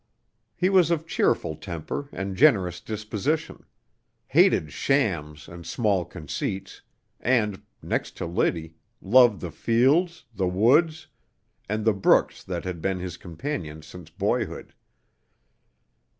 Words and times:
He 0.55 0.67
was 0.67 0.89
of 0.89 1.05
cheerful 1.05 1.55
temper 1.55 2.09
and 2.11 2.35
generous 2.35 2.79
disposition; 2.81 3.67
hated 4.25 4.73
shams 4.73 5.47
and 5.47 5.63
small 5.63 6.05
conceits, 6.05 6.81
and 7.19 7.61
next 7.83 8.17
to 8.17 8.25
Liddy 8.25 8.73
loved 8.99 9.41
the 9.41 9.51
fields, 9.51 10.25
the 10.33 10.47
woods, 10.47 11.05
and 11.69 11.85
the 11.85 11.93
brooks 11.93 12.43
that 12.43 12.63
had 12.63 12.81
been 12.81 12.97
his 12.99 13.15
companions 13.15 13.85
since 13.85 14.09
boyhood. 14.09 14.73